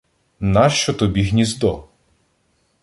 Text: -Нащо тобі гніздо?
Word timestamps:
-Нащо 0.53 0.93
тобі 0.93 1.21
гніздо? 1.23 1.87